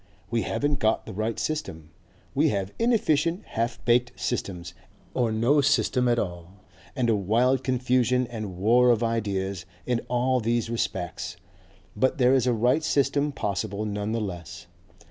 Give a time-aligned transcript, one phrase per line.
[0.31, 1.91] We haven't got the right system,
[2.33, 4.73] we have inefficient half baked systems,
[5.13, 6.53] or no system at all,
[6.95, 11.37] and a wild confusion and war of ideas in all these respects.
[11.95, 14.65] But there is a right system possible none the less.